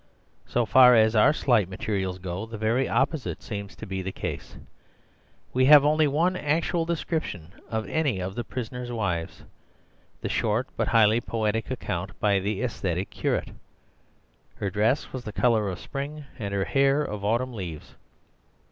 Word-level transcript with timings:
So 0.47 0.65
far 0.65 0.95
as 0.95 1.15
our 1.15 1.31
slight 1.31 1.69
materials 1.69 2.17
go, 2.17 2.47
the 2.47 2.57
very 2.57 2.89
opposite 2.89 3.43
seems 3.43 3.75
to 3.75 3.85
be 3.85 4.01
the 4.01 4.11
case. 4.11 4.57
We 5.53 5.65
have 5.65 5.85
only 5.85 6.07
one 6.07 6.35
actual 6.35 6.85
description 6.85 7.53
of 7.69 7.87
any 7.87 8.19
of 8.19 8.33
the 8.33 8.43
prisoner's 8.43 8.91
wives— 8.91 9.43
the 10.21 10.27
short 10.27 10.67
but 10.75 10.87
highly 10.87 11.21
poetic 11.21 11.69
account 11.69 12.19
by 12.19 12.39
the 12.39 12.63
aesthetic 12.63 13.11
curate. 13.11 13.51
'Her 14.55 14.71
dress 14.71 15.13
was 15.13 15.23
the 15.23 15.31
colour 15.31 15.69
of 15.69 15.77
spring, 15.79 16.25
and 16.39 16.51
her 16.51 16.65
hair 16.65 17.03
of 17.03 17.23
autumn 17.23 17.53
leaves. 17.53 17.93